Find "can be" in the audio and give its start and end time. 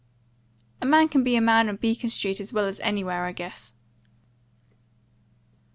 1.09-1.35